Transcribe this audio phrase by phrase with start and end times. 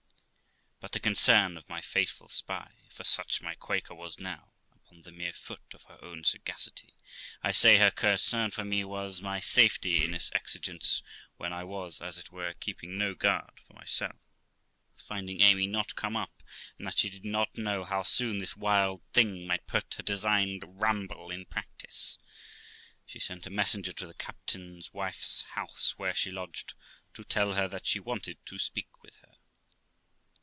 [0.83, 5.11] But the concern of my faithful spy (for such my Quaker was now, upon the
[5.11, 6.95] mere foot of her own sagacity),
[7.43, 11.03] I say her concern for me, was my safety in this exigence,
[11.37, 14.15] when I was, as it were, keeping no guard for myself,
[14.95, 16.41] for, finding Amy not come up,
[16.79, 20.63] and that she did not know how soon this wild thing might put her designed
[20.81, 22.17] ramble in practice,
[23.05, 26.73] she sent a messenger to the captain's wife's house, where she lodged,
[27.13, 29.27] to tell her that she wanted to speak with her.